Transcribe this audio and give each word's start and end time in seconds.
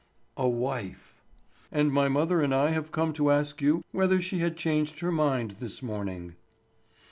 "A 0.35 0.49
wife. 0.49 1.21
And 1.71 1.93
my 1.93 2.07
mother 2.07 2.41
and 2.41 2.55
I 2.55 2.71
have 2.71 2.91
come 2.91 3.13
to 3.13 3.29
ask 3.29 3.61
you 3.61 3.83
whether 3.91 4.19
she 4.19 4.39
had 4.39 4.57
changed 4.57 4.99
her 5.01 5.11
mind 5.11 5.57
this 5.59 5.83
morning." 5.83 6.33